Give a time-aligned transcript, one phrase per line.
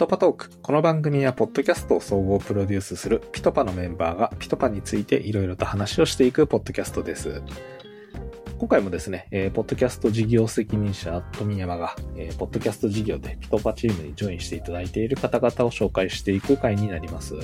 [0.00, 0.50] トパトーク。
[0.62, 7.42] この番組は、ポッドキャストを総合プロデュースするピトパのメンバーが、ピトパについていろいろと話をしていくポッドキャストです。
[8.56, 17.34] 今回もですね、えーポッドキャスト事業責任者、富山が、えーポッドキャスト事業でピトパチームにジョインしていただいている方々を紹介していく回になります。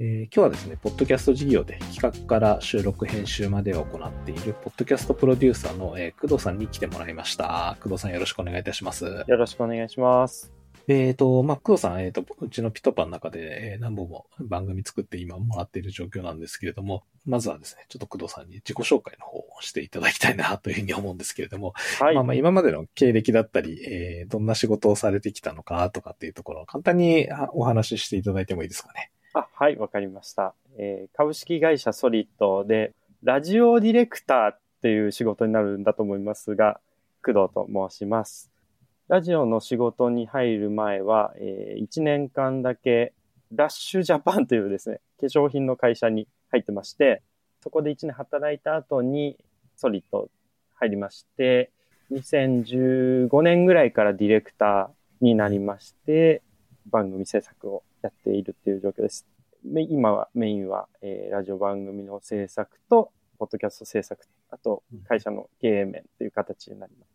[0.00, 7.76] えー今日はですね、ポッドキャスト事業で企画から収録編集までを行っている、ポッドキャストプロデューサーの、えー工藤さんに来てもらいました。
[7.80, 9.04] 工藤さんよろしくお願いいたします。
[9.04, 10.55] よろしくお願いします。
[10.88, 22.14] えっ、と、まあ、工藤さん、えっ、と、うちのピトパの中で、えー何本も番組作って今もらっている状況なんですけれども、まずはですね、ちょっと工藤さんに自己紹介の方をしていただきたいなというふうに思うんですけれども、はい。
[22.14, 29.10] まあまあ今までの経歴だったり、えーどんな仕事をされてきたのかとかっていうところを簡単にあお話ししていただいてもいいですかね。
[29.34, 30.54] あはい、わかりました。
[30.78, 32.92] えー株式会社ソリッドで、
[33.24, 36.80] ラジオディレクターっていう仕事になるんだと思いますが、
[37.24, 38.55] 工藤と申します。
[39.08, 43.12] ラジオの仕事に入る前は、え1年間だけ、
[43.52, 47.22] ラッシュジャパンというですね、化粧品の会社に入ってまして、
[47.62, 49.36] そこで1年働いた後に
[49.76, 50.28] ソリッド
[50.74, 51.70] 入りまして、
[52.10, 56.42] 2015年ぐらいからディレクターになりまして、
[56.90, 59.24] 番組制作をやっているっていう状況です。
[59.64, 67.08] メ今はメインは、えーラジオ番組の制作と、ポッドキャスト制作、あと会社の経営面っていう形になります。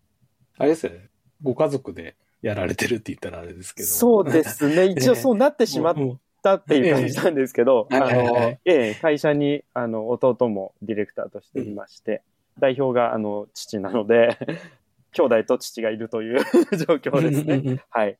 [0.57, 1.09] あれですよね。
[1.41, 3.87] ご家族でやられてるって言ったらあれですけど。
[3.87, 4.85] そうですね。
[4.97, 12.23] 一応そうなってしまっうんたっていう感じなんですけど、ええあの、ええ会社に、あの、弟もディレクターとしていまして、
[12.59, 14.37] 代表が、あの、父なので、
[15.13, 16.39] 兄弟と父がいるという
[16.77, 17.55] 状況ですね。
[17.55, 18.17] うんうんうんはい。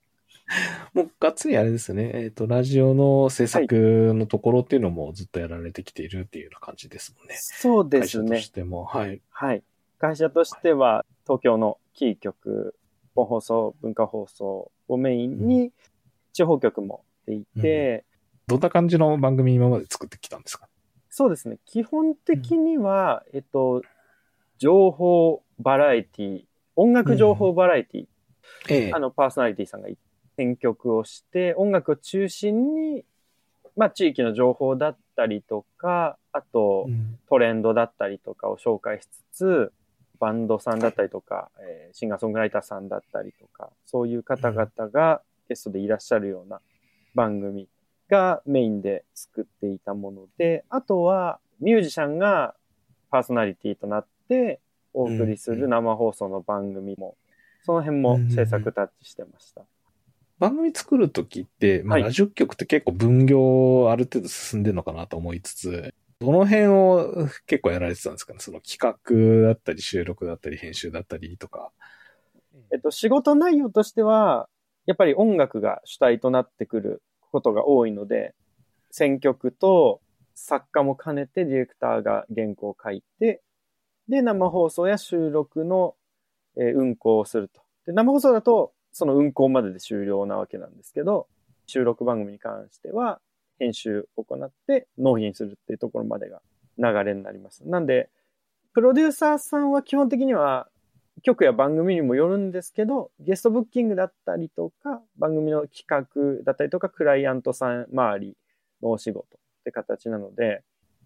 [0.94, 2.11] もうがっつりあれですよね。
[2.13, 7.35] えっ、と、ラジオの制作のところっていうのもずっとやられてきているっていうような感じですもんね。
[7.38, 8.50] そうですね会社とし。
[8.50, 8.83] ても。
[8.83, 9.22] はい。
[9.30, 9.63] はい。
[9.97, 12.75] 会社としては、東京のキー局、
[13.15, 15.71] 本放送、文化放送をメインに、
[16.33, 18.05] 地方局もでいて、
[18.47, 20.67] どんな感じの番組今まで作ってきたんですか？
[21.09, 21.57] そうですね。
[21.66, 23.81] 基本的には、えっと、
[24.57, 26.45] 情報バラエティ、
[26.75, 28.05] 音楽情報バラエティ、
[28.69, 28.91] ええ。
[28.94, 29.89] あの、パーソナリティさんが
[30.38, 33.05] 選曲をして、音楽を中心に、
[33.75, 37.17] まあ、地域の情報だったりとか、あと、うん。
[37.27, 39.73] トレンドだったりとかを紹介しつつ、
[40.21, 46.61] バンドさんだったりとか、えーシンガーソングライターさんだったりとか、そういう方々がゲストでいらっしゃるような
[47.15, 47.67] 番組
[48.07, 52.55] がメインで作っていたもので、あとはミュージシャンが
[53.09, 54.61] パーソナリティとなって
[54.93, 57.17] お送りする生放送の番組も、
[57.63, 59.63] その辺も制作タッチしてました。
[60.39, 62.03] 番組作るときって、まあ、はい。
[62.03, 68.39] ラジオ局って結構分業ある程度進んでるのかなと思いつつ、どの辺を結構やられてたんですかね？
[68.39, 71.71] その企画だったり収録だったり編集だったりとか。
[72.71, 74.47] えっと、仕事内容としては、
[74.85, 78.35] やっぱり音楽が主体となってくることが多いので、
[78.91, 79.99] 選曲と
[80.35, 83.41] 作家も兼ねてディレクターが原稿を書いて、
[84.07, 85.95] で、生放送や収録の、
[86.55, 87.61] えー運行をすると。
[87.85, 91.27] で、生放送だと、その運行までで終了なわけなんですけど、
[91.65, 93.21] 収録番組に関しては、
[93.61, 96.41] 編集を行って納品するっていうところまでが
[96.79, 97.61] 流れになります。
[97.67, 98.09] なんで、
[98.73, 100.67] プロデューサーさんは基本的には
[101.22, 108.38] 局や番組にもよるんですけど、ゲストブッキングだったりとか、番組の企画だったりとか、クライアントさん周り
[108.81, 110.63] のお仕事って形なので、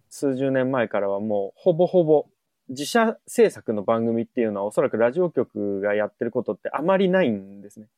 [0.08, 2.26] 数十年前からはもうほぼほぼ
[2.68, 7.88] 自社制作の番組っていうのはおそらくラジオ局がやってることってあまりないんですね。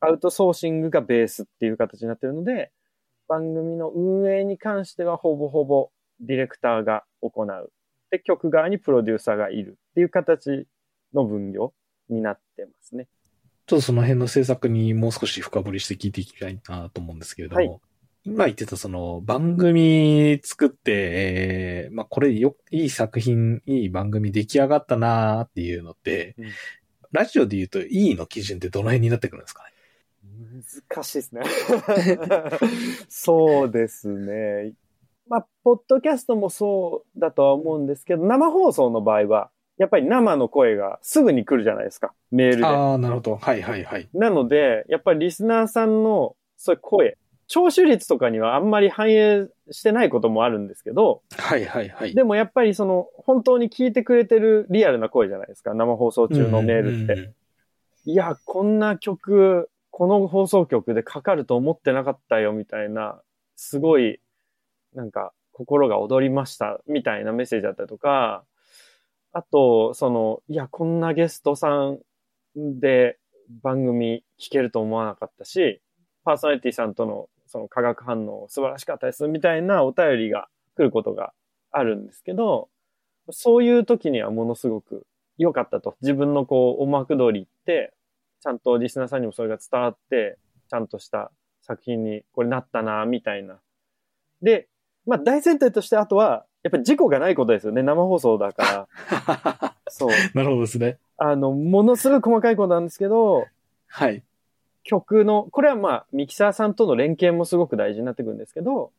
[0.00, 2.70] アウトソーシングがベースっていう形になってるので、
[3.28, 5.90] 番組の運営に関してはほぼほぼ
[6.20, 7.72] ディレクターが行う。
[8.10, 10.66] で、局側にプロデューサーがいるっていう形
[11.12, 11.72] の分業
[12.08, 13.08] になってますね。
[13.66, 17.80] ちょっとその辺の制作にもう少し深掘りして聞いていきたいなと思うんですけれども、はい
[18.26, 26.44] 今言ってたその番組作って、えーまあこれよ、いい作品、いい番組出来上がったなーっていうのって、うん
[27.12, 29.73] ラジオで言うといいの基準ってどの辺になってくるんですかね？
[30.90, 31.42] 難しいですね。
[33.08, 34.72] そうですね。
[35.28, 42.12] まあ、ポッドキャストもそうだとは思うんですけど、生放送の場合は、やっぱり生の声がすぐに来るじゃないですか。
[42.30, 42.64] メールで。
[42.64, 43.36] ああ、なるほど。
[43.36, 44.08] はいはいはい。
[44.12, 52.14] なので、やっぱりリスナーさんのそういう声、聴取率とかにはあんまり反映してないこともあるんですけど、はいはいはい。
[52.14, 55.74] でもやっぱりその、本当に聞いてくれてるリアルな声じゃないですか。
[55.74, 57.12] 生放送中のメールって。
[57.14, 57.34] うん
[58.06, 63.22] いや、こんな曲、この放送局でかかると思ってなかったよ、みたいな、
[63.54, 64.18] すごい、
[64.92, 68.44] なんか、心が躍りました、みたいなメッセージだったりとか、
[69.32, 72.00] あと、その、いや、こんなゲストさん
[72.56, 73.20] で
[73.62, 75.80] 番組聞けると思わなかったし、
[76.24, 81.32] パーソナリティさんとのその化学反応素晴らしかったですみたいなお便りが来ることが
[81.70, 82.68] あるんですけど、
[83.30, 85.06] そういう時にはものすごく
[85.38, 85.94] 良かったと。
[86.02, 87.94] 自分のこう、思惑通りって、
[88.44, 90.36] ちゃんとリスナーさんにもそれが伝わって、
[90.68, 91.32] ちゃんとした
[91.62, 93.58] 作品にこれなったな、みたいな。
[94.42, 94.68] で、
[95.06, 97.82] まあ大前提としてあとは、やっぱり事故がないことですよね。
[97.82, 98.88] 生放送だか
[99.32, 99.76] ら。
[99.88, 100.10] そう。
[100.34, 100.98] なるほどですね。
[101.16, 103.46] あの、ものすごい細かいことなんですけど、
[103.86, 104.22] はい。
[104.82, 108.92] 曲の、これはまあ、ミキサーさんとの連携もすごく大事になってくるんですけど、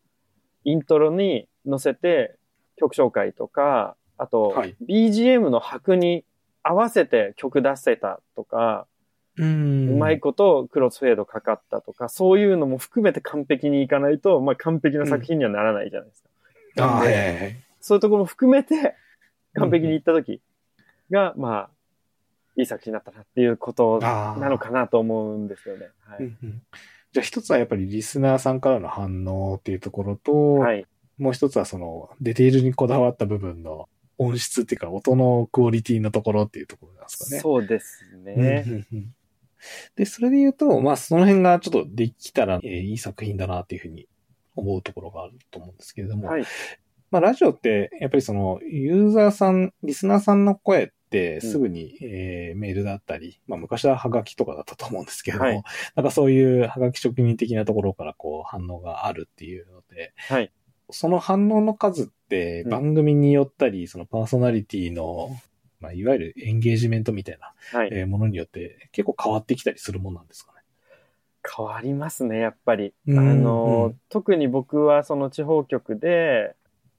[0.64, 2.36] イントロに乗せて
[2.78, 6.26] 曲紹介とか、あと、はい、BGM の拍に
[6.64, 8.88] 合わせて曲出せたとか、
[9.38, 16.30] ううまいことクロスフェードかかったとか、そういうのも含めて完璧にいかないと、まあ完璧な作品にはならないじゃないですか。
[16.78, 18.96] うん、あはいはいはい、そういうところも含めて、
[19.54, 20.42] 完璧にいった時
[21.12, 21.70] が、うん、まあ、
[22.58, 25.90] いい作品になったなっていうことなのかなと思うんですよね。
[26.00, 26.30] はい、
[27.12, 30.86] じゃあ一つはやっぱりリスナーさんからの反応っていうところと、はい、
[31.18, 37.42] もう一つはそのディテールにこだわった部分の音質っていうか音のクオリティのところっていうところなんですかね。
[37.42, 38.86] そうですね。
[39.96, 44.08] で、それで言うと、まあその辺がちょっとできたら、えー、いい作品だなっていうふうに
[44.56, 46.44] 思うところがあると思うんですけれども、はい、
[47.12, 55.64] まあラジオってやっぱりそのユーザーさん、リスナーさんの声ってすぐに、うん、えー、メールだったり、まあ昔はハガキとかだったと思うんですけれども、はい、
[55.96, 60.52] なんかそういうハガキ職人的なところからこう反応があるっていうので、はい、
[60.90, 65.30] その反応の数って番組によったり、うん、そのパーソナリティの、
[65.80, 70.62] まあ、いわゆるエンゲージメントみたいな、はい、えー、ものによって結構変わってきたりするもんなんですかね。
[71.56, 72.94] 変わりますね、やっぱり。
[73.08, 76.56] あの、うん、特に僕はその地方局で、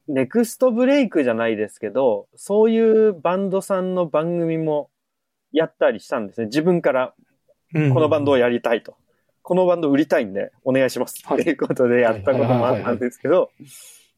[0.08, 4.90] ネクストブレイクじゃないですけど、そういうバンドさんの番組も
[5.52, 6.46] やったりしたんですね。
[6.46, 7.14] 自分から
[7.73, 8.96] このバンドをやりたいと。
[9.43, 11.23] このバンド売りたいんで、お願いします。
[11.23, 13.50] ということでやったこともあったんですけど、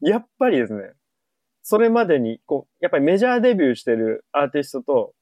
[0.01, 0.93] やっぱりですね、
[1.63, 5.13] それまでに、こう、やっぱりメジャーデビューしてるアーティストと、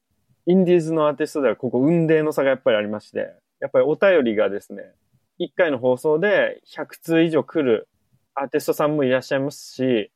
[0.46, 4.82] インディーズのアーティストでは、ここ運命の差がやっぱりありまして、やっぱりお便りがですね、
[5.40, 7.88] 1回の放送で100通以上来る
[8.34, 10.10] アーティストさんもいらっしゃいますし、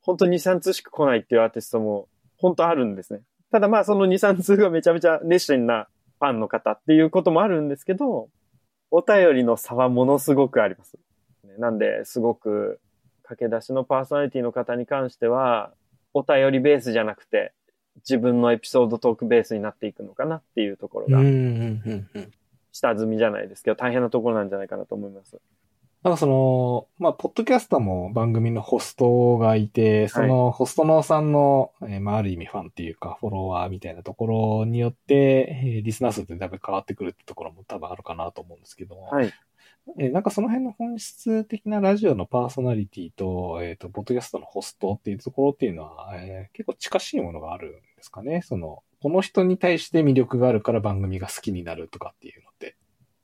[0.00, 3.20] 本当に2、3通しか来ないっていうアーティストも本当あるんですね。
[3.50, 5.88] ただまあその2、3通がめちゃめちゃ熱心な
[6.18, 8.28] ファンの方っていうこともあるんですけど、
[8.90, 10.98] お便りの差はものすごくあります。
[11.58, 12.80] なんで、すごく、
[13.24, 15.72] 駆け出しのパーソナリティの方に関しては、
[16.12, 17.52] お便りベースじゃなくて、
[17.96, 21.20] 自分のエピソードトークベースになっていくのかなっていうところが、
[22.72, 25.40] 下積みじゃないですけど、大変なところなんじゃないかなと思います。
[26.04, 39.32] なんかその、まあ、ポッドキャストも番組のホストがいて、そのホストのさんの、はい、えー、まあ、ある意味ファンっていうか、フォロワーみたいなところによって、えー、リスナー数ってだいぶ変わってくるってところも多分あるかなと思うんですけども、はい。
[39.98, 48.42] えー、なんかその辺の本質的なラジオのパーソナリティと、えっ、ー、と、ポッドキャストのホストっていうところっていうのは、えー、結構近しいものがあるんですかね。
[48.42, 52.76] その、この人に対して魅力があるから番組が好きになるとかっていうのって。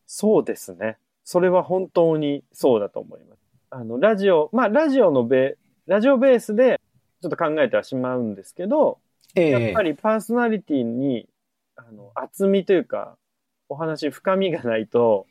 [0.06, 0.98] そうですね。
[1.24, 3.40] それは本当にそうだと思います。
[3.70, 6.80] あの、ラジオ、まあ、ラジオのベ、ラジオベースで
[7.22, 8.98] ちょっと考えてはしまうんですけど、
[9.34, 11.28] えー、やっぱりパーソナリティに、
[11.76, 13.16] あの、厚みというか、
[13.68, 15.26] お話、深みがないと、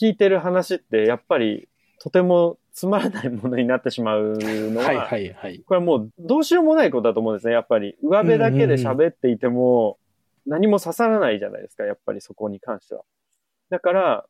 [0.00, 1.68] 聞いてる話ってやっぱり
[2.00, 5.58] とてもつまらないものになってしまうのは、はいはいはい。
[5.60, 7.52] これはもうどうしようもないことだと思うんですね。
[7.52, 9.98] やっぱり上辺だけで喋っていても
[10.46, 11.84] 何も刺さらないじゃないですか。
[11.84, 13.02] やっぱりそこに関しては。
[13.68, 14.26] だから、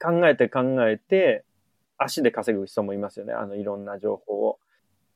[0.00, 1.44] 考えて考えて、
[1.96, 3.32] 足で稼ぐ人もいますよね。
[3.32, 4.58] あの、いろんな情報を。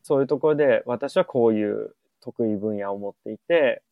[0.02, 3.82] そういうところで、私はこういう得意分野を持っていて、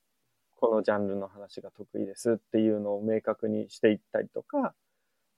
[0.56, 4.75] このジャンルの話が得意ですっていうのを明確にしていったりとか、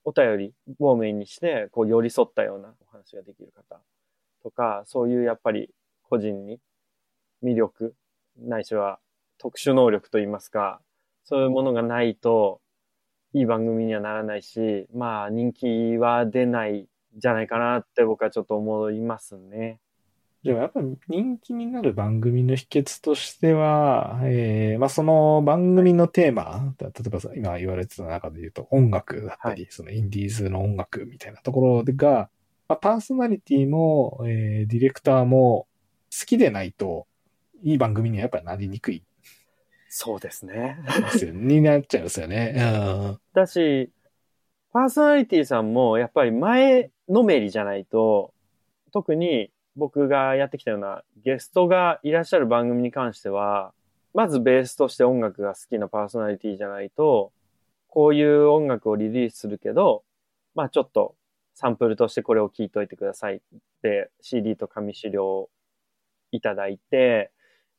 [0.08, 3.80] お便りをメインにして、こう寄り添ったようなお話ができる方
[4.42, 5.70] とか、そういうやっぱり
[6.04, 6.60] 個人に
[7.42, 7.94] 魅力、
[8.38, 9.00] ないしは
[9.38, 10.80] 特殊能力といいますか、
[11.24, 12.60] そういうものがないと、
[13.34, 16.88] いい番組にはならないし、まあ人気は出ないん
[17.18, 19.80] じゃないかなって僕はちょっと思いますね。
[20.44, 32.30] でもやっぱ人気になる番組の秘訣としては、えー、まあその番組のテーマ、例えば今言われてた中で言うと音楽だったり、はい、そのインディーズの音楽みたいなところが、
[32.68, 35.66] まあ、パーソナリティも、えー、ディレクターも
[36.16, 37.06] 好きでないと、
[37.62, 39.02] いい番組にはやっぱりなりにくい
[39.88, 40.78] そうですね。
[41.32, 42.54] になっちゃうんですよね。
[42.56, 43.20] うん。
[43.34, 43.90] だし、
[44.72, 48.32] パーソナリティさんもやっぱり前のめりじゃないと、
[48.92, 53.72] 特に僕がやってきたようなゲストがいらっしゃる番組に関しては、
[54.12, 57.32] まずベースとして音楽が好きなパーソナリティじゃないと、
[57.86, 60.02] こういう音楽をリリースするけど、
[60.56, 61.14] まあちょっと
[61.54, 63.40] サンプルとしてこれを聞いといてくださいっ
[63.82, 65.50] て CD と紙資料を
[66.32, 67.30] いただいて、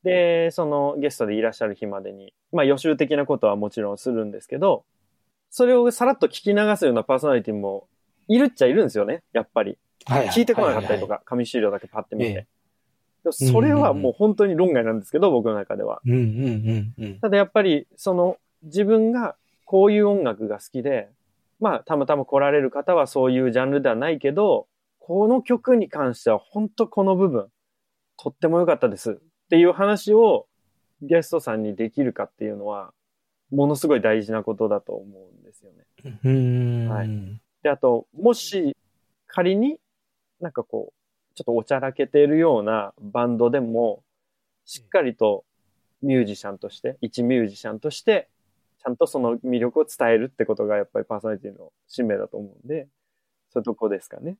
[0.03, 4.86] で、そのゲストでいらっしゃる日までに、まあ予習的なことはもちろんするんですけど、
[5.50, 7.89] それをさらっと聞き流すようなパーソナリティも
[8.29, 9.77] いるっちゃいるんですよね、やっぱり。
[10.10, 12.48] 聞いてこなかったりとか、紙資料だけパッて見て。
[13.32, 16.01] それはもう本当に論外なんですけど、僕の中では。
[17.22, 19.36] ただやっぱり、その自分が
[19.66, 21.10] こういう音楽が好きで、
[21.60, 24.68] まあたまたま来られる方はそういうジャンルではないけど、
[25.00, 27.48] この曲に関しては本当この部分、
[28.18, 29.12] とっても良かったです。
[29.12, 29.16] っ
[29.50, 30.48] ていう話を
[31.01, 32.94] ゲストさんにできるかっていうのは、
[33.51, 36.88] ものすごい大事なことだと思うんですよね。
[36.88, 37.42] はい。
[37.63, 38.78] で、あと、もし
[39.28, 39.80] 仮に
[40.41, 44.03] なんかこう、ちょっとおちゃらけてるようなバンドでも、
[44.65, 45.46] しっかりと
[46.01, 48.29] ミュージシャンとして、一ミュージシャンとして、
[48.81, 52.88] ちゃんとその魅力を伝えるってことがやっぱりパーソナリティの使命だと思うんで、
[53.51, 54.38] そういうとこですかね？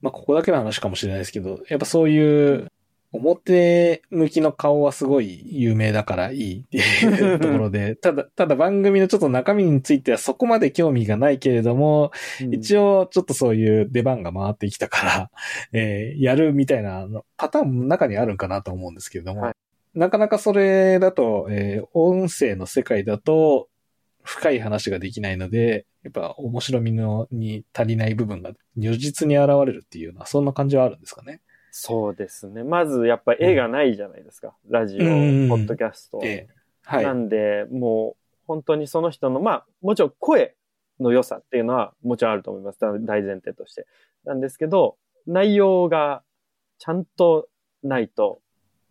[0.00, 2.70] まあ、ここだけの話かもしれないですけど、やっぱそういう、
[3.12, 12.10] 表向きの顔はすごい有名だからいいっていうところで、 ただ、ただ番組のちょっと中身についてはそこまで興味がないけれども、
[12.52, 15.30] 一応、応ちょっとそういう出番が回ってきたから、
[15.72, 19.54] えーやるみたいなのパターンも中にあるんかなと思うんですけれども、はい。
[19.94, 23.68] なかなかそれだと、えー音声の世界だと
[24.22, 31.40] 深い話ができないので、やっぱ面白みのに足りない部分が如実に現れるっていうような、そんな感じはあるんですかね。
[31.78, 32.64] そうですね。
[32.64, 34.56] まずやっぱ絵がないじゃないですか。
[34.68, 35.12] ラジオ、ポうん
[35.52, 36.20] ッドキャスト。
[36.22, 36.56] ええ
[36.86, 37.04] はい。
[37.04, 40.54] なんで、もう本当にその人の、まあ、もちろん声
[41.00, 42.78] の良さっていうのはもちろんあると思います。
[42.80, 43.86] 大前提として。
[44.24, 46.22] なんですけど、内容が
[46.78, 47.48] ちゃんと
[47.82, 48.40] ないと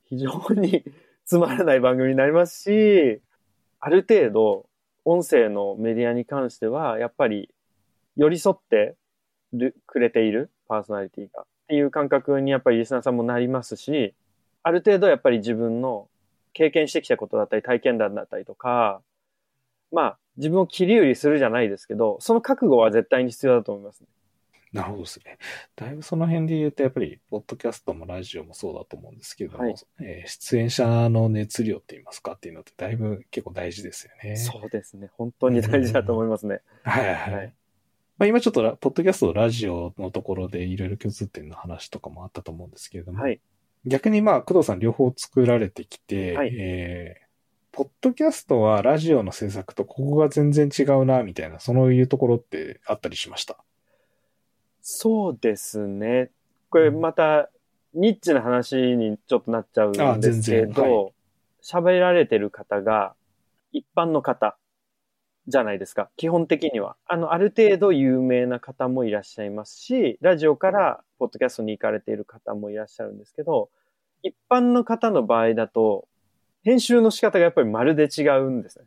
[0.03, 0.83] 非常に
[1.25, 3.21] つまらない番組になりますし、
[3.79, 4.69] ある程度
[5.05, 7.49] 音声のメディアに関しては、やっぱり
[8.17, 8.95] 寄り添って
[9.53, 14.13] るくれているパーソナリティがっていう感覚にやっぱりリスナーさんもなりますし、
[14.63, 16.07] ある程度やっぱり自分の
[16.53, 19.01] 経験してきたことだったり体験談だったりとか、
[19.91, 24.07] まあ自分を切り売りするじゃないですけど、その覚悟は絶対に必要だと思いますね。
[24.75, 25.37] なるほどですね。
[25.77, 34.35] だいぶその辺で言うと、やっぱり、ポッドキャストもラジオもそうだと思うんですけれども、はいえー出演者の熱量って言いますかっていうのってだいぶ結構大事ですよね。
[34.35, 35.09] そうですね。
[35.17, 36.59] 本当に大事だと思いますね。
[36.83, 37.53] はいはいはい。
[38.17, 43.41] はいまあ、今ちょっとラ、ポッドキャスト、ラジオのところでいろいろ共通点の話とかもあったと思うんですけれども、はい。
[43.85, 47.25] 逆にまあ、工藤さん両方作られてきて、はいえー
[47.77, 53.57] ポッドキャストはラジオの制作とここが全然違うな、みたいな、そういうところってあったりしました？
[54.81, 56.31] そうですね。
[56.69, 57.49] これまた、
[57.93, 61.13] ニッチな話にちょっとなっちゃうんあですけ全然はど、
[61.61, 63.13] 喋、られてる方が
[63.73, 64.57] 一般の方
[65.47, 66.09] じゃないですか。
[66.17, 66.95] 基本的には。
[67.05, 73.69] あの、ある程度有名な方もいらっしゃいますし、ラジオからポッドキャストに行かれている方もいらっしゃるんですけど、
[74.23, 76.07] 一般の方の場合だと、
[76.63, 78.85] 編集の仕方がやっぱりまるで違うんですね。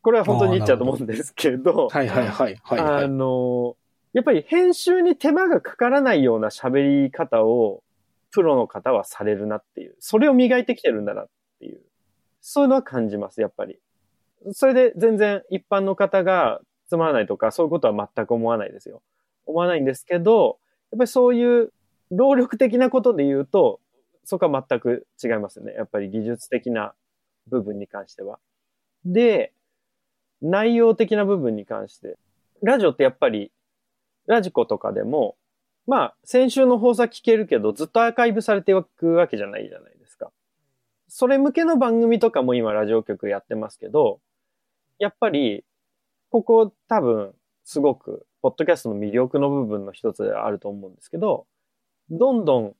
[0.00, 3.08] これは本当にニッチだと思うんですけど、はいはいはいはい、はあい。
[3.08, 3.76] の、
[4.14, 7.82] やっぱり編集に手間がかからないような喋り方を
[8.30, 9.96] プロの方はされるなっていう。
[9.98, 11.82] それを磨いてきてるんだなっていう。
[12.40, 13.78] そういうのは感じます、やっぱり。
[14.52, 19.02] それで全然一般の方がつまらないとか、そういうことは全く思わないですよ。
[19.46, 20.58] 思わないんですけど、
[20.90, 21.72] やっぱりそういう
[22.10, 23.80] 労力的なことで言うと、
[24.24, 25.72] そこは全く違いますよね。
[25.74, 26.94] やっぱり技術的な
[27.46, 28.38] 部分に関しては。
[29.04, 29.52] で、
[30.42, 32.16] 内容的な部分に関して、
[32.62, 33.52] ラジオってやっぱり、
[34.26, 35.36] ラジコとかでも、
[35.86, 40.30] まあ、先週の放送は聞けるけど、ずっとアーカイブされていくわけじゃないじゃないですか。
[41.08, 44.20] それ向けの番組とかも今ラジオ局やってますけど、
[44.98, 45.64] やっぱり、
[46.30, 51.46] ここ多分、すごく、ポッドキャストの魅力の部分の一つではあると思うんですけど、
[52.10, 52.74] どんどん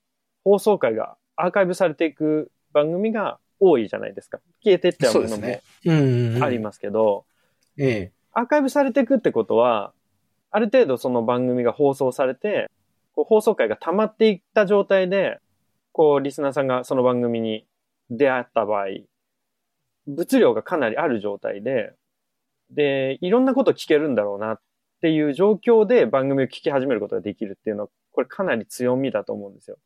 [0.45, 4.41] 放送回がアーカイブされていく番組が多いじゃないですか。
[4.63, 6.45] 消えてっちゃうものもそうですねうんうん。
[6.45, 7.25] ありますけど、
[7.77, 8.13] ええ。
[8.33, 9.93] アーカイブされていくってことは、
[10.51, 12.71] ある程度その番組が放送されて、
[13.15, 15.39] こう放送回が溜まっていった状態で、
[15.93, 17.67] こう、リスナーさんがその番組に
[18.11, 18.87] 出会った場合、
[20.07, 21.95] 物量がかなりある状態で、
[22.71, 24.61] で、いろんなこと聞けるんだろうなっ
[25.01, 29.79] ていう状況で番組を聞き始めることができるっていうのは、これかなり強みだと思うんですよ。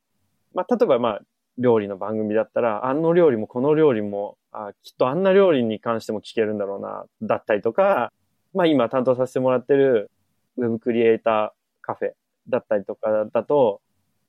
[0.54, 1.20] まあ、例えばまあ、
[1.58, 8.12] 料理の番組だったら、あの料理もこの料理も、あきっとあんな料理に関しても聞けるんだろうな、だったりとか、
[8.54, 10.10] まあ今担当させてもらってる
[10.56, 12.10] ウェブクリエイターカフェ
[12.48, 13.80] だったりとかだと、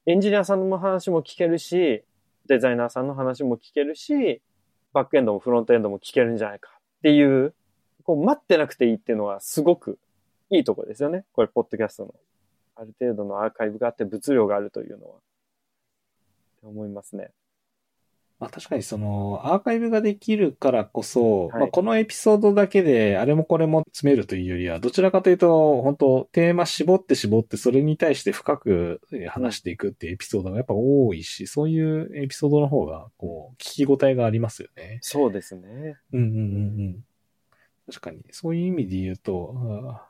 [0.06, 2.04] エンジニアさんの話も聞けるし、
[2.48, 4.42] デザイナーさんの話も聞けるし、
[4.92, 7.54] バックエンドもフロントエンドも聞けるんじゃないかっていう、
[8.04, 10.00] こう待ってなくていいっていうのはすごく
[10.50, 11.26] いいところですよね。
[11.34, 12.14] これ、ポッドキャストの
[12.76, 15.20] ある程度のアーカイブがあって物量があるというのは、っ
[16.62, 17.30] て思いますね。
[18.40, 35.00] まあ確かにその、アーカイブができるからこそ、はいまあこのエピソードだけであれもこれも詰めるというよりは、どちらかというと、本当テーマ絞って絞って、それに対して深くえー話していくっていうエピソードがやっぱ多いし、そういうエピソードの方が、こう、聞き応えがありますよね。
[35.02, 35.98] そうですね。
[36.12, 36.40] うんうんうんう
[36.90, 37.06] ん。
[37.88, 39.54] 確かに、そういう意味で言うと、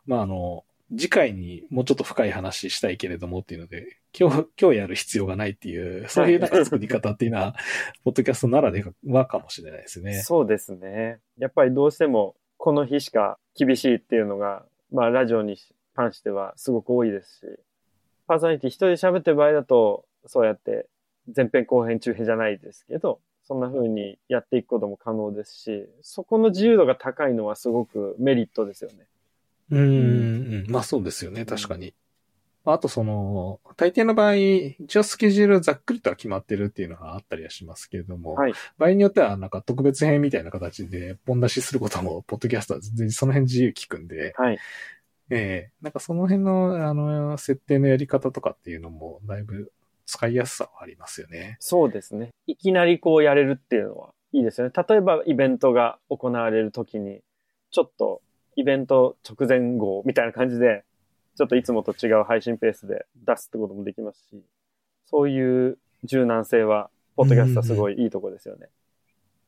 [0.06, 0.64] まああの、
[0.96, 7.56] 次回にもうちょっと深い話したいけれどもっていうので、今日、今日やる必要がないっていう、そういうなんか作り方っていうのは、
[8.04, 10.22] ポッドキャストならではかもしれないですね。
[10.22, 11.20] そうですね。
[11.38, 15.58] やっぱりどうしてもこの日しか厳しいっていうのが、まあラジオに
[15.96, 17.46] 関してはすごく多いですし、
[18.28, 20.88] パーソナリティ一人で喋ってる場合だと、そうやって
[21.36, 29.08] 前編後編中編じゃないですけど、そんな風にやっていくことも可能ですし、そこの自由度が高いのはすごくメリットですよね。
[29.72, 31.94] うーん、うんまあそうですよね、確かに。
[32.66, 38.54] あとその、大抵の場合、一応スケジュールざっくりとは決まってるっていうのがあったりはしますけれども、はい。
[38.78, 44.58] 場合によってはなんか特別編みたいな形でポン出しすることも、ポッドキャストは全然その辺自由聞くんで、はい。
[45.30, 49.74] ええなんかその辺の、あの、設定のやり方とかっていうのも、だいぶ
[50.06, 51.58] 使いやすさはありますよね。
[51.60, 52.30] そうですね。
[52.48, 54.74] いきなりこうやれるっていうのはいいですよね。
[54.88, 57.22] 例えばイベントが行われるときに、
[57.72, 58.22] ちょっと
[58.56, 60.84] イベント直前号みたいな感じで、
[61.36, 64.44] ちょっといつもと違う配信ペースで出すってこともできますし、
[65.06, 68.70] そういう柔軟性は、ポッドキャストはすごいいいとこですよね。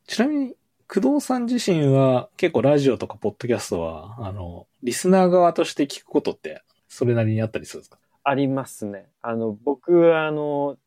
[0.08, 0.56] ちなみに、
[0.88, 7.98] 工藤さん自身は結構ラジオとかポッドキャストは、あの、リスナー側として聞くことって、それなりにあったりするんですか？
[8.26, 9.08] ありますね。
[9.22, 10.78] あの、僕はあの、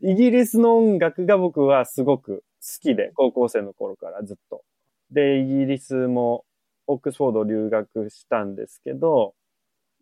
[0.00, 4.62] イギリスの音楽が僕はすごく好きで、高校生の頃からずっと。
[5.10, 6.44] で、イギリスも
[6.86, 9.34] オックスフォード留学したんですけど、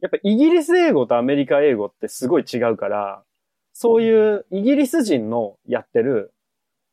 [0.02, 3.24] やっぱイギリス英語とアメリカ英語ってすごい違うから、
[3.72, 6.34] そういうイギリス人のやってる、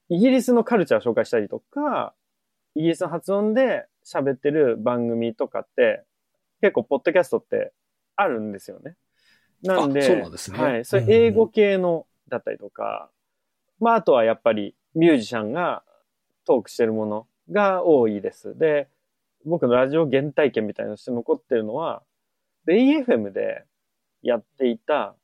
[0.07, 2.13] イギリスのカルチャーを紹介したりとか、
[2.75, 6.05] イギリスの発音で喋ってる番組とかって、
[6.61, 7.73] 結構ポッドキャストって
[8.15, 8.95] あるんですよね。
[9.63, 10.85] なんで、あそうなんですねはい。
[10.85, 13.09] それ英語系のだったりとか、
[13.79, 15.83] まああとはやっぱりミュージシャンが
[16.45, 18.57] トークしてるものが多いです。
[18.57, 18.87] で、
[19.45, 22.03] 僕のラジオ原体験みたいなのして残ってるのは、
[22.65, 23.65] ベイ FM で
[24.21, 25.15] やっていた、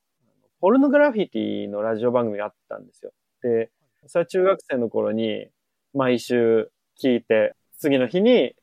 [0.62, 3.12] ポルノグラフィティのラジオ番組があったんですよ。
[3.41, 3.69] で、
[4.08, 5.48] それは中学生の頃に
[5.93, 6.71] 毎週
[7.02, 8.56] 聞いて、次の日に、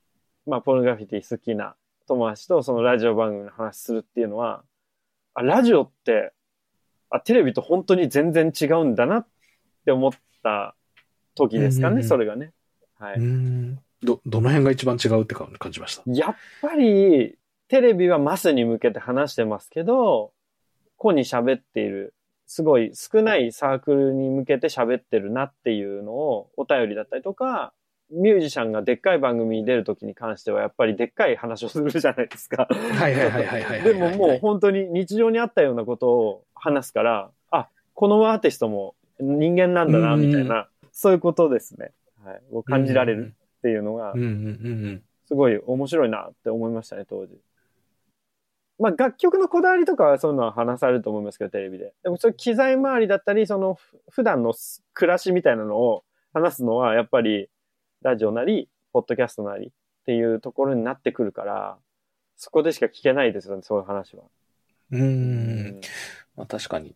[0.47, 4.65] まあ、ポルノグラフィティ好きな友達とそのラジオ番組の話するっていうのは、
[5.35, 6.33] あ、ラジオって、
[7.11, 9.27] あ、テレビと本当に全然違うんだなっ
[9.85, 10.75] て思った
[11.35, 12.53] 時ですかね、うんうんうんそれがね。
[12.99, 13.21] はい。
[13.21, 13.79] ん。
[14.03, 16.03] ど、どの辺が一番違うって感じました？
[16.07, 17.37] やっぱり、
[17.69, 20.33] テレビはマスに向けて話してますけど、
[20.97, 22.15] 子に喋っている、
[22.47, 27.73] すごい少ないサークルに向けて喋ってるなっていうのをお便りだったりとか、
[28.13, 32.69] ミュージシャンがでっかい番組に出るときに関してはやっぱりでっかい話をするじゃないですか。
[32.71, 33.83] はいはいはいはい。
[33.83, 41.93] でももう本当に日常にあったようなことを話すから、あ、このアーティストも人間なんだな、みたいな、そういうことですね。
[42.25, 42.41] はい。
[42.53, 44.15] を感じられるっていうのが。
[45.27, 47.39] すごい面白いなって思いましたね、当時。
[48.79, 51.95] まあ楽曲のこだわりとかはそういうのは話されると思いますけど、テレビで。
[52.03, 54.53] でもそういう機材周りだったり、そのふ普段の
[54.93, 57.49] 暮らしみたいなのを話すのは、やっぱり
[58.03, 59.71] ラジオなり、ポッドキャストなりっ
[60.05, 61.79] ていうところになってくるから、
[62.37, 64.25] そこでしか聞けないですよね、そういう話は。
[64.91, 65.81] うーん。
[66.37, 66.95] まあ確かに。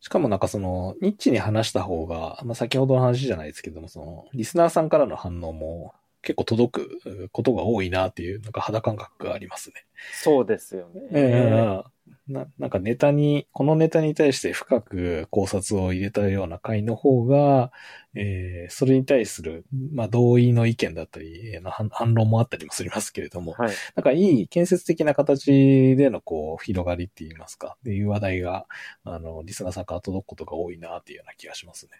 [0.00, 9.86] しかもなんかその、ニッチに話した方が、まあ先ほどの話じゃないですけども、その、リスナーさんからの反応も結構届くことが多いなっていう、なんか肌感覚がありますね。
[10.12, 11.02] そうですよね。
[11.12, 11.93] ええ
[12.28, 17.70] ななんかネタに、このネタに対して深く考察を入れたような回の方が、
[18.14, 23.74] えーそれに対する、まあ、同意の意見だったり、えーの反反論もあったりもしますけれども、はい。
[23.94, 28.66] なんかいい建設的な形でのこう、広がりって言いますか、っていう話題が、
[29.04, 31.92] あの、リスナーさんから届くことが多いなっていうような気がしますね。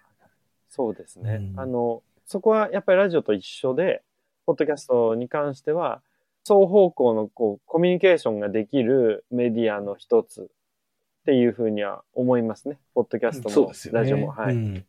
[0.70, 1.38] そうですね。
[1.52, 4.02] うんあの、そこはやっぱりラジオと一緒で、
[4.46, 6.02] ポッドキャストに関しては、
[6.46, 10.46] 双方向のこう、コミュニケーションができるメディアの一つっ
[11.24, 12.78] ていうふうには思いますね。
[12.94, 13.72] ポッドキャストも。
[13.92, 14.28] ラジオも。
[14.28, 14.54] はい。
[14.54, 14.85] うん。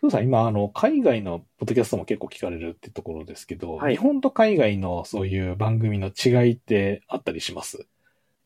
[0.00, 7.86] ふうさん、今、あの、海外のポッドキャストも結構聞かれるってところですけど、はい日本と海外のそういう番組の違いってあったりします？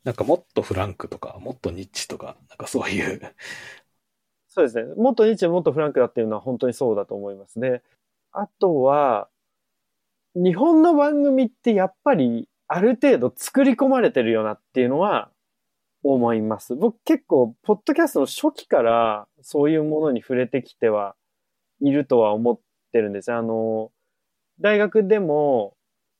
[0.04, 3.34] なんかもっとフランクとか、もっとニッチとか、なんかそういう。
[4.48, 4.94] そうですね。
[4.96, 7.60] もっとニッチでもっとフランクだっていうのは本当にそうだと思います。
[7.60, 7.82] で、
[8.32, 9.28] あとは、
[10.34, 15.30] 日本の番組ってやっぱりある程度作り込まれてるよなっていうのは
[16.02, 16.74] 思います。
[16.74, 21.14] 僕結構、ポッドキャストの初期からそういうものに触れてきては
[21.80, 22.60] いるとは思っ
[22.92, 23.32] てるんです。
[23.32, 23.92] あの、
[24.60, 25.76] 大学でも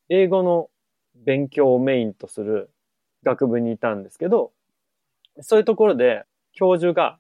[0.09, 0.69] 英語の
[1.15, 2.71] 勉強をメインとする
[3.25, 4.53] 学部にいたんですけど、
[5.41, 7.19] そういうところで教授が、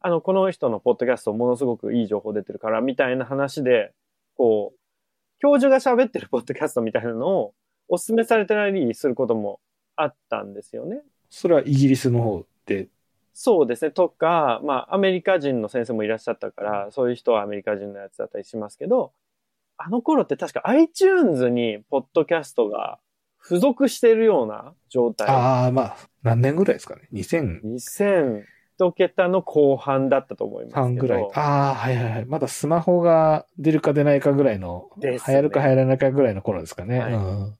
[0.00, 3.92] あの、この人のポッドキャストものすごくいい情報出てるから、みたいな話で、
[4.36, 4.77] こう、
[5.40, 7.54] 教授が喋ってるポッドキャストみたいなのを
[7.88, 9.60] お勧めされたりすることも
[9.96, 11.00] あったんですよね。
[11.30, 12.88] それはイギリスの方で？
[13.34, 13.92] そうですね。
[13.92, 19.12] とか、まあ、アメリカ人の先生もいらっしゃったから、そういう人はアメリカ人のやつだったりしますけど、
[19.76, 22.98] あの頃って確か iTunes にポッドキャストが
[23.40, 25.28] 付属しているような状態。
[25.28, 28.42] ああ、まあ、何年ぐらいですかね ?2003 2000
[28.78, 31.02] 一桁の後半だったと思いますけど。
[31.02, 31.28] ぐらい。
[31.34, 32.24] ああ、はいはいはい。
[32.26, 37.00] まだスマホが出るか出ないかぐらいの、ね流行るか流行らないかぐらいの頃ですかね。
[37.00, 37.54] はいうん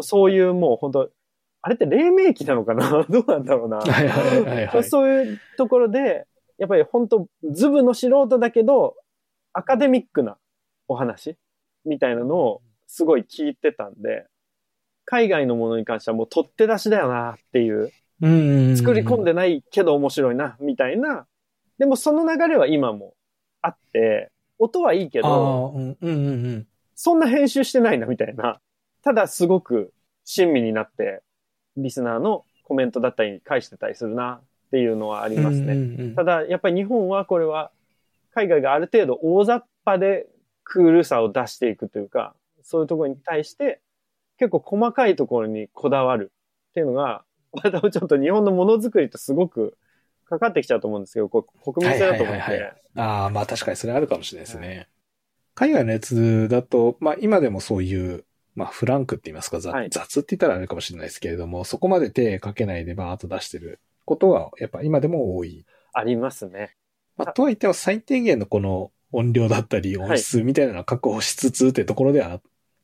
[0.00, 1.10] そういうもう本当
[1.62, 3.06] あれって黎明期なのかな？
[3.08, 3.76] どうなんだろうな。
[3.78, 4.84] はいはいはいはい。
[4.84, 6.26] そういうところで、
[6.58, 8.96] やっぱり本当ズブの素人だけど、
[9.52, 10.36] アカデミックな
[10.88, 11.36] お話
[11.84, 14.26] みたいなのをすごい聞いてたんで、
[15.04, 17.90] 海外のものに関してはもう取って出しだよなっていう、うん
[18.76, 21.26] 作り込んでないけど面白いな、みたいな。
[21.78, 23.14] でもその流れは今も
[23.60, 26.66] あって、音はいいけど、ー、うんうんうんうん。
[26.94, 28.60] そんな編集してないな、みたいな。
[29.02, 29.92] ただすごく
[30.24, 31.22] 親身になって、
[31.76, 35.74] リスナーのコメントだったり返してたりするなっていうのはありますね。
[35.74, 37.70] うんうんうんただ、やっぱり日本はこれは、
[38.32, 40.26] 海外がある程度大雑把で
[40.64, 43.80] クールさを出していくというか、そういうところに対して、
[44.38, 46.32] 結構細かいところにこだわる
[46.70, 47.24] っていうのが、
[47.62, 49.76] またちょっと日本のものづくりとすごく
[50.28, 52.82] かかってきちゃうと思うんですけど、こう国民性だと思っはいはいはいはて。
[52.96, 54.88] ああ、まあ確かにそれあるかもしれないですね。
[55.54, 65.64] 海外のやつだと、まあ今でもそういう、まあフランクって言いますか、雑はい雑って言ったらあれかもしれないですけれども、そこまで手かけないでバーッと出してることは、やっぱ今でも多い。
[65.92, 66.74] ありますね。
[67.16, 72.40] まあとはいっても最低限のこの音量だったりはい音質みたいなのは確保しつつってところでは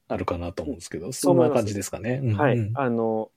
[0.06, 2.20] あるかなと思うんですけど、そんな感じですかね。
[2.22, 2.70] うんうんはい。
[2.74, 3.30] あの、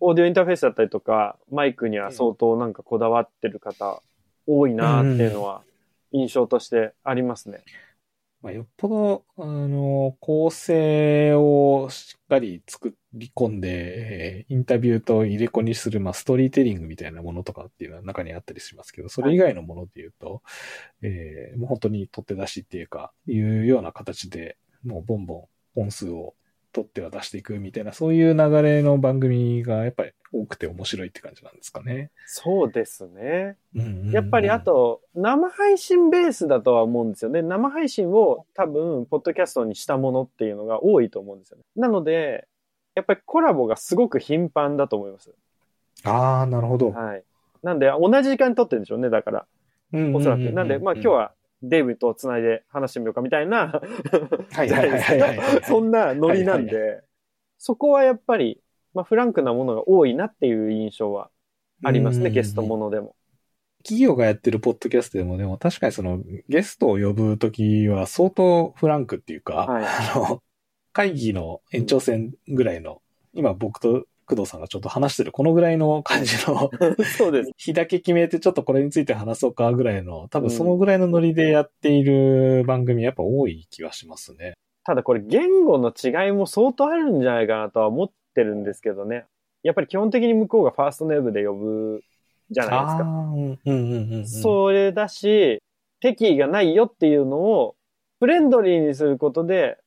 [0.00, 4.02] オーディオインターフェースだったりとか、マイクには相当なんかこだわってる方
[4.46, 5.62] 多いなっていうのは
[6.12, 7.62] 印象としてありますね。
[8.42, 20.42] まあ、よっぽど、あの、構成をしっかり作り込んで、えーインタビューと入れ子にする、まあ、ストーリーテリングみたいなものとかっていうのは中にあったりしますけど、それ以外のもので言うと、
[21.02, 26.34] えーもう本当に取って出しっていうか、いうような形で、もうボンボン本数を
[26.72, 32.10] 取っては出していくみたいな、そういう流れの番組がやっぱり多くて面白いって感じなんですかね。
[32.26, 33.56] そうですね。
[33.74, 37.42] うんうんうんやっぱりあ、と、生配信ベースだとは思うんですよね。
[37.42, 41.64] 生配信を多分、ポッドキャストにしたものっていうのが多いと思うんですよね。
[41.76, 42.48] なので、
[42.94, 45.30] やっぱりコラボがすごく頻繁だと思います。
[46.04, 46.90] ああ、なるほど。
[46.90, 47.22] はい。
[47.62, 49.46] なんで、同じ時間に撮ってるんでしょうね、だから。
[50.14, 50.40] おそらく。
[50.52, 53.80] なんで、まあ今日は、はデイブと繋いで話してみようかみたいな、
[54.52, 55.20] はいじゃないですはい。
[55.20, 55.40] はい。
[55.64, 57.02] そんなノリなんはいで、
[57.58, 58.60] そこはやっぱり、
[58.94, 61.30] まあフランクなものが多いなっていう印象は
[61.84, 62.32] ありますね、うん。
[62.32, 63.14] ゲストものでも。
[63.82, 70.42] 企業がやってるポッドキャストでも、でも確かにそのゲストを呼ぶときは相当フランクっていうか、はいあの、
[70.92, 73.00] 会議の延長線ぐらいの、
[73.32, 76.70] 今僕と工藤さんがちょっと話してるこのぐらいの感じの
[77.18, 77.50] そうです。
[77.56, 84.54] 日だけ決めてちょっとこれについて話そうかぐらいの、多分そのぐらいのノリでやっている番組やっぱ多い気はしますね。
[84.84, 89.24] ただこれ言語の違いも相当あるんじゃないかなとは思ってるんですけどね。
[89.62, 92.02] やっぱり基本的に向こうがファーストネームで呼ぶ
[92.50, 93.02] じゃないですか。
[93.02, 94.26] うんうんうんうん。
[94.26, 95.60] それだし、
[96.00, 97.74] 敵意がないよっていうのを、
[98.20, 99.78] フレンドリーにすることで、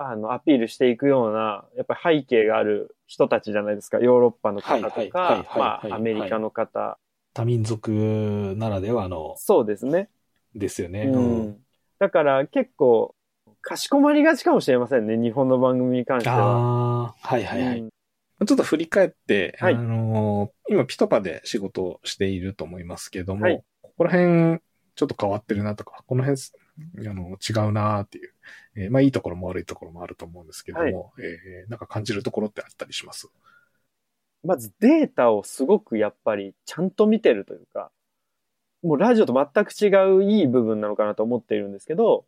[0.00, 3.98] あの、アピールしていくような、やっぱり背景がある人たちじゃないですか。
[3.98, 6.98] ヨーロッパの方とか、はいまはいあ、アメリカの方。
[7.34, 10.08] 多民族ならではの、そうですね。
[10.54, 11.02] ですよね。
[11.02, 11.56] ううんん。
[11.98, 13.14] だから結構、
[13.60, 15.16] かしこまりがちかもしれませんね。
[15.16, 16.36] 日本の番組に関しては。
[16.36, 16.40] あ
[17.08, 17.80] あ、はいはいはい。
[17.80, 17.88] うん
[18.46, 24.60] ちょっと振り返って、はいあのー今ピトパで仕事をしていると思いますけども、はいここら辺
[24.94, 26.54] ちょっと変わってるなとか、この辺す
[26.98, 28.32] あの違うなっていう、
[28.78, 33.28] えーまあいいところも悪いところもあると思うんですけども、えーなんか感じるところってあったりします？
[34.44, 37.90] まずデータをすごくやっぱりちゃんと見てるというか、
[38.82, 42.24] もうラジオと全く違ういい部分なのかなと思っているんですけど、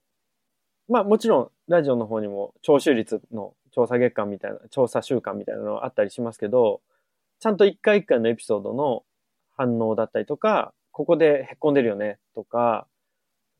[0.88, 6.80] まあもちろんラジオの方にも聴取率の調査月間みたいな、調査週間みたいなのあったりしますけど、
[7.38, 9.04] ちゃんと一回一回のエピソードの
[9.56, 12.88] 反応だったりとか、ここでへっこんでるよねとか、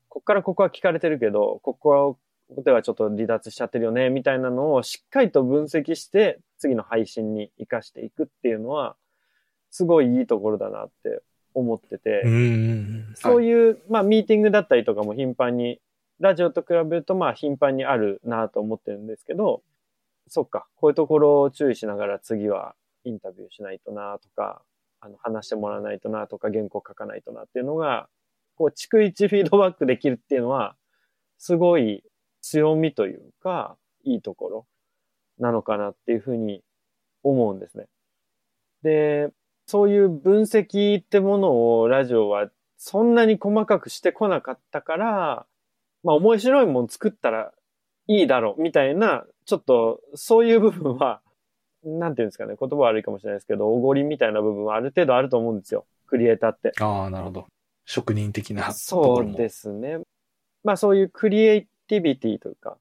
[0.09, 2.15] こっからここは聞かれてるけど、ここは
[2.51, 8.97] ここではちょっと離脱しちゃってるよね、みたいなのをしっかりと分析して、次の配信に活かしていくっていうのは、
[9.69, 11.21] すごいいいところだなって
[11.53, 12.23] 思ってて。
[13.15, 15.79] そういいう、まあ、ミーティングだったりとかも頻繁に、
[16.19, 19.63] ラジオと比べると、まあ、頻繁にあるなと思ってるんですけど、
[20.27, 24.61] そっか、こういうところを注意しながら次はインタビューしないとなとか、
[24.99, 28.09] あの、話してもらわないとなとか、原稿書かないとなっていうのが、
[28.55, 30.75] こう、逐一フィードバックできるっていうのは、
[31.37, 32.03] すごい
[32.41, 34.65] 強みというか、いいところ
[35.39, 36.63] なのかなっていうふうに
[37.23, 37.85] 思うんですね。
[38.83, 39.29] で、
[39.67, 45.45] そういう分析ってものをラジオはそんなに細かくしてこなかったから、
[46.03, 47.53] まあ面白いもん作ったら
[48.07, 51.21] いいだろうみたいな、ちょっとそういう部分は、
[51.83, 55.85] なんていうんですかね、言葉悪いかもしれないですけど、おごりみたいな部分はある程度あると思うんですよ。
[56.07, 56.71] クリエイターって。
[56.79, 57.45] ああ、なるほど。
[57.85, 59.29] 職人的なところも。
[59.29, 59.99] そうですね。
[60.63, 62.77] まあそういうクリエイティビティというか、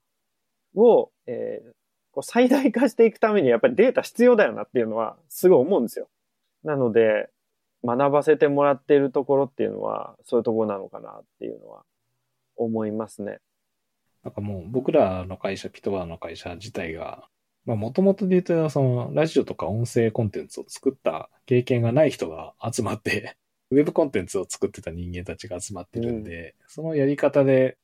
[0.77, 1.73] を、えー
[2.12, 6.09] こう最大化していくためにやっぱりデータ必要だよなっていうのはすごい思うんですよ。
[6.64, 7.29] なので、
[7.85, 11.85] 学ばせてもらっているところっていうのは、そういうところなのかなっていうのは
[12.57, 13.38] 思いますね。
[14.23, 17.29] なんかもう僕らの会社、ピトバーの会社自体が、
[17.64, 23.37] まあもともとで言うと、そのラジオとか音声コンテンツを作った経験がない人が集まって、
[23.70, 27.79] ウェブコンテンツを作ってた人間たちが集まってるんで、そのやり方で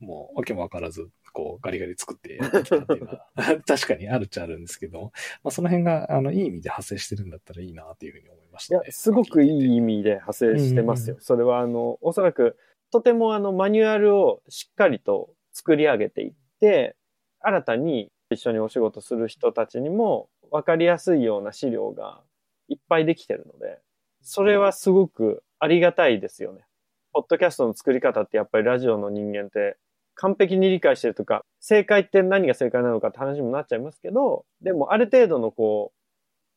[0.00, 3.26] もうわけもわからず、こうガリガリ作ってやってきたっていうのは
[3.66, 5.12] 確かにあるっちゃあるんですけど、
[5.44, 8.80] まあその辺があのいい意味で派生してるんだったらいいなっていうふうに思いましたね。
[8.84, 9.98] いや、すごくいい意味。
[9.98, 11.16] 味で派生してますよ。
[11.16, 12.56] うんそれは、あの、おそらく、
[12.90, 16.96] とてもあの、マニュアルをしっかりと作り上げていって、
[17.40, 22.22] 新たに一緒にお仕事する人たちにも分かりやすいような資料が
[22.68, 23.80] いっぱいできてるので、
[24.22, 26.64] それはすごくありがたいですよね。
[27.12, 29.76] ポッドキャストの作り方ってやっぱりラジオの人間って
[30.20, 35.92] 完璧に理解してるとか、正解って何が正解なのかって話にもなっちゃいますけど、でもある程度のこ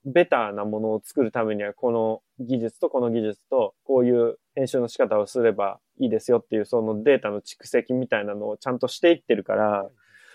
[0.05, 9.89] う、ベターなものを作るためには、この技術とこの技術と、こういう編集の仕方をすればいいですよっていう、そのデータの蓄積みたいなのをちゃんとしていってるから、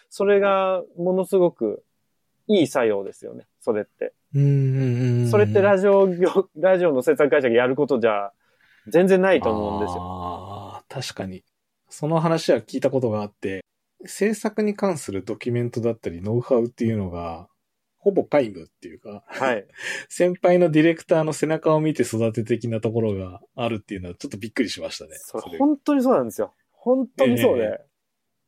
[0.08, 1.84] それがものすごく
[2.46, 4.14] いい作用ですよね、それって。
[5.30, 8.32] それってラジオ業、ラジオの制作会社がやることじゃ
[8.86, 10.02] 全然ないと思うんですよ。
[10.02, 11.44] ああ、確かに。
[11.88, 13.64] その話は聞いたことがあって、
[14.04, 17.48] 制作に関するドキュメントだったり、ノウハウっていうのが、
[17.98, 19.66] ほぼ皆無っていうか、はい。
[20.08, 25.10] 先輩のディレクターの背中を見て育て的なところがあるっていうのはちょっとびっくりしましたね。
[25.14, 26.54] それれ本当にそうなんですよ。
[26.70, 27.78] 本当にそうで、え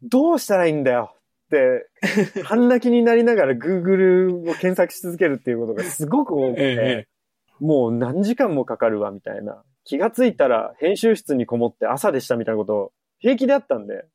[0.02, 1.14] どうしたらいいんだよ
[1.46, 1.88] って、
[2.44, 7.20] 半泣きになりながら Google を検索し続けるっていうことがすごく多くて、ええ
[7.60, 9.62] もう何時間もかかるわみたいな。
[9.84, 14.06] 気がついたら編集室にこもって朝でしたみたいなこと平気であったんで、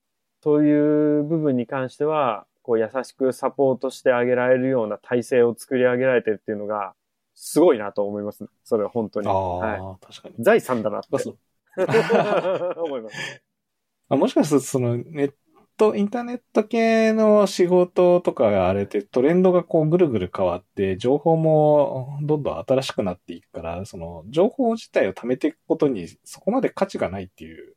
[0.43, 6.93] そういう部分に関しては、こう優しくサポートしてあげられるような体制を作り上げられてるっていうのが、
[7.35, 8.45] すごいなと思います。
[8.63, 9.27] それは本当に。
[9.27, 10.43] ああ、は確かにい。。
[10.43, 11.09] 財産だなって
[12.79, 13.15] 思います。
[14.09, 15.33] あもしかするとそのネッ
[15.77, 27.75] ト、インターネット系の仕事とかがあれってトレンドがこうぐるぐる変わって、情報もどんどん新しくなっていくから、その情報自体を貯めていくことにそこまで価値がないっていう。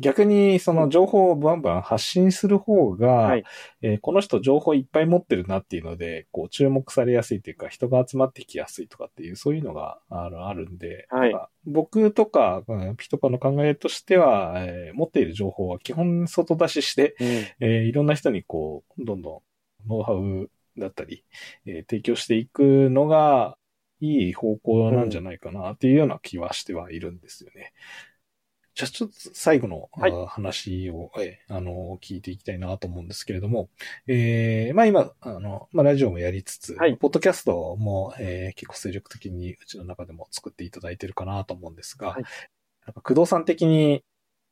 [0.00, 3.44] 逆にその情報をバンバン発信する方が、はい。
[3.82, 11.34] えーこの人情報いっぱい持ってるなっていうので、こう注目されやすいというか人が集まってきやすいとかっていう、そういうのがあるあるんで、はい。
[11.64, 17.26] 僕とか、うんピトパの考えとしては、えー持っている情報は基本外出しして、うん。
[17.60, 19.42] えーいろんな人にこう、どんど
[19.86, 21.24] んノウハウだったり、
[21.66, 23.56] えー提供していくのが
[24.00, 27.72] いい方向なんじゃないかなっていうような気はしてはいるんですよね。
[28.76, 30.12] じゃあちょっと最後の、はい。
[30.12, 33.70] あ話を、えーあの、聞いていきたいなと思うんですけれども、
[34.06, 36.94] えーまあ今、あの、まあラジオもやりつつ、はい。
[36.98, 42.24] ポッドキャストも、えー結構精力的にうちの中でも作っていただいてるかなと思うんですが、はい。
[42.86, 44.04] なんか工藤さん的に、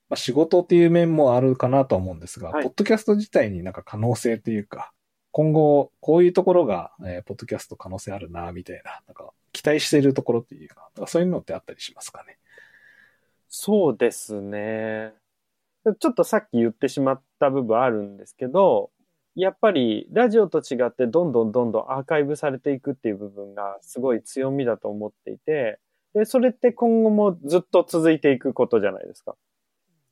[0.08, 2.64] まあ、仕事っていう面もあるかなと思うんですが、はい。
[2.64, 4.92] ポッドキャスト自体になんか可能性というか、
[5.32, 12.38] 今後、こういうところが、えーポッドキャスト可能性あるな、みたいな、なんか、期待しているところっていうか、かそういうのってあったりしますかね？
[13.57, 15.14] そうですね。
[16.01, 18.90] ちょっとさっき言ってしまった部分あるんですけど、
[19.37, 25.79] やっぱりラジオと違ってどんどんどんどんアーカイブされていくっていう部分がすごい強みだと思っていて、
[26.14, 29.37] で、それって今後もずっと続いていくことじゃないですか。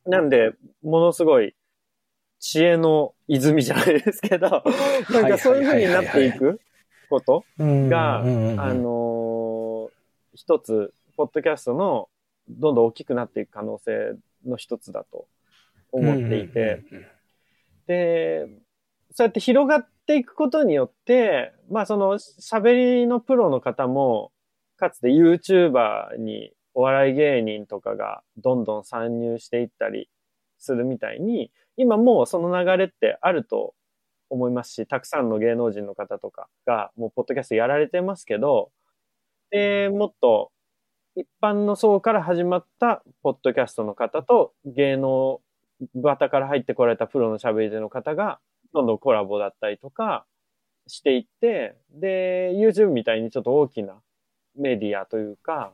[0.07, 0.53] なんで、
[0.85, 1.57] ものすごい
[2.39, 4.63] 知恵の泉じゃないですけど、
[5.11, 6.61] なんかそういう風になっていく
[7.11, 9.93] ことが、あのー
[10.35, 12.09] 一つ、ポッドキャストの
[12.49, 14.15] どんどん大きくなっていく可能性
[14.47, 15.27] の一つだと
[15.91, 16.83] 思っていて、
[17.87, 18.47] で、
[19.13, 24.33] そうやって広がっていくことによって、まあその喋りのプロの方も
[24.77, 30.09] かつて YouTuber にお笑い芸人とかがどんどん参入していったり
[30.59, 33.75] するみたいに、今もうその流れってあると
[34.31, 38.71] 思いますし、たくさんの芸能人の方とかがもうポッドキャストやられてますけど、
[39.51, 40.51] で、もっと
[41.15, 45.41] 一般の層から始まったポッドキャストの方と芸能
[45.95, 48.39] バタから入ってこられたプロの喋り手の方が
[48.73, 50.25] どんどんコラボだったりとか
[50.87, 54.01] していって、で、YouTube みたいにちょっと大きな
[54.57, 55.73] メディアというか、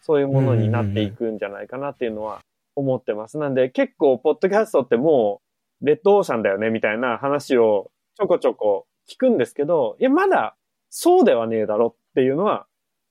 [0.00, 2.40] そういうものになっていくんじゃないかなっていうのは
[2.74, 3.38] 思ってます。
[3.38, 5.42] なんで結構、ポッドキャストっても
[5.82, 10.56] う、レッドオーシャンだよねみたいな話をちょこちょこ聞くんですけど、いや、まだ
[10.88, 12.66] そうではねえだろっていうのは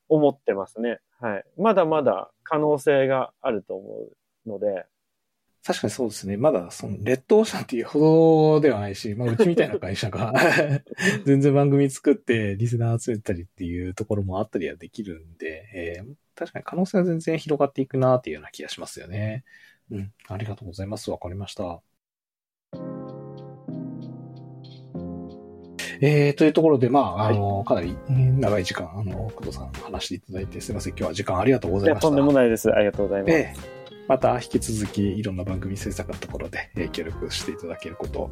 [0.07, 0.99] 思ってますね。
[1.19, 1.43] はい。
[1.57, 4.09] まだまだ可能性があると思
[4.45, 4.85] うので。
[5.63, 6.37] 確かにそうですね。
[6.37, 7.99] まだ、その、レッドオーシャンっていうほ
[8.55, 10.33] どではないし、まあ、うちみたいな会社が
[11.25, 19.43] 全然番組作って、リスナー集めたりっていうところもあったりはできるんで、えー、確かに可能性は全然広がっていくなっていうような気がしますよね。
[19.91, 20.13] うん。
[20.29, 21.11] ありがとうございます。
[21.11, 21.81] わかりました。
[26.01, 30.93] えー、というところで、まあ、あの、はい、かなり長い時間、あの、工藤さん話していただいて、すみません。
[30.93, 32.07] 今日は時間ありがとうございました。
[32.07, 32.71] とんでもないです。
[32.71, 33.33] ありがとうございます。
[33.33, 38.31] えーまた引き続きいろんな番組制作のところで、え協力していただけること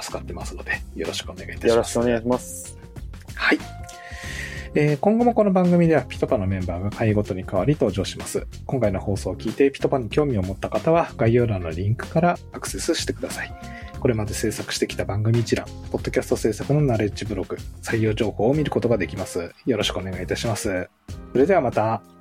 [0.00, 1.68] 助かってますので、よろしくお願いいたします。
[1.70, 2.78] よろしくお願いします。
[3.34, 3.58] はい。
[4.76, 8.46] えー、今後もこの番組ではピトパのメンバーが回ごとに変わり登場します。
[8.64, 13.52] 今回の放送を聞いてピトパに興味を持った方は概要欄のリンクからアクセスしてください。
[14.00, 19.52] これまで制作してきた番組一覧、ポッドキャスト制作のナレッジブログ、採用情報を見ることができます。
[19.66, 20.88] よろしくお願いいたします。
[21.32, 22.17] それではまた。